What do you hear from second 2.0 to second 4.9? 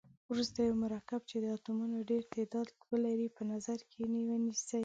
ډیر تعداد ولري په نظر کې ونیسئ.